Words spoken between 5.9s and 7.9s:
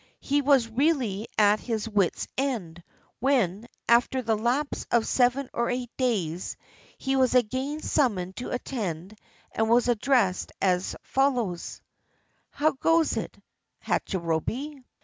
days, he was again